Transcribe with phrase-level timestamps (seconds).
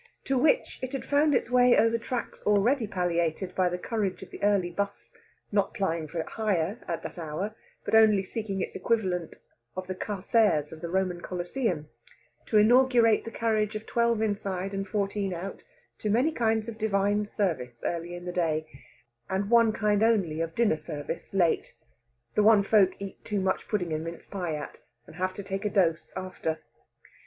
[0.23, 4.31] to which it had found its way over tracks already palliated by the courage of
[4.31, 5.13] the early 'bus
[5.51, 7.53] not plying for hire at that hour,
[7.85, 9.35] but only seeking its equivalent
[9.77, 11.87] of the carceres of the Roman Coliseum,
[12.47, 15.65] to inaugurate the carriage of twelve inside and fourteen out
[15.99, 18.65] to many kinds of Divine Service early in the day,
[19.29, 21.75] and one kind only of dinner service late
[22.33, 25.63] the one folk eat too much pudding and mince pie at, and have to take
[25.63, 26.57] a dose after.